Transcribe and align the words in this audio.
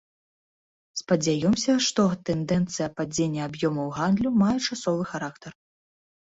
Спадзяёмся, 1.01 1.75
што 1.87 2.05
тэндэнцыя 2.29 2.87
падзення 3.01 3.41
аб'ёмаў 3.49 3.93
гандлю 3.99 4.29
мае 4.45 4.57
часовы 4.67 5.03
характар. 5.13 5.51